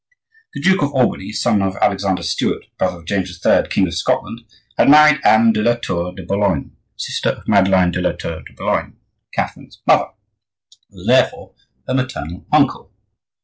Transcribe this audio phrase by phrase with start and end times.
[0.55, 4.41] The Duke of Albany, son of Alexander Stuart, brother of James III., king of Scotland,
[4.75, 8.51] had married Anne de la Tour de Boulogne, sister of Madeleine de la Tour de
[8.55, 8.95] Boulogne,
[9.31, 10.07] Catherine's mother;
[10.89, 11.53] he was therefore
[11.87, 12.91] her maternal uncle.